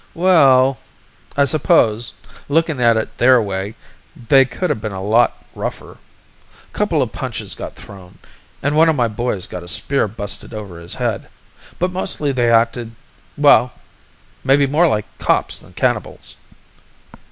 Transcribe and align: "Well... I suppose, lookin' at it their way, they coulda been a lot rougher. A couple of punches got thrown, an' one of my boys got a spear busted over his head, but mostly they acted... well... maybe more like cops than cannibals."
"Well... 0.15 0.79
I 1.37 1.45
suppose, 1.45 2.13
lookin' 2.49 2.79
at 2.81 2.97
it 2.97 3.19
their 3.19 3.39
way, 3.39 3.75
they 4.29 4.45
coulda 4.45 4.73
been 4.73 4.91
a 4.91 5.03
lot 5.03 5.45
rougher. 5.53 5.91
A 5.91 6.73
couple 6.75 7.03
of 7.03 7.11
punches 7.11 7.53
got 7.53 7.75
thrown, 7.75 8.17
an' 8.63 8.73
one 8.73 8.89
of 8.89 8.95
my 8.95 9.07
boys 9.07 9.45
got 9.45 9.61
a 9.61 9.67
spear 9.67 10.07
busted 10.07 10.55
over 10.55 10.79
his 10.79 10.95
head, 10.95 11.27
but 11.77 11.91
mostly 11.93 12.31
they 12.31 12.49
acted... 12.49 12.95
well... 13.37 13.73
maybe 14.43 14.65
more 14.65 14.87
like 14.87 15.05
cops 15.19 15.59
than 15.59 15.73
cannibals." 15.73 16.35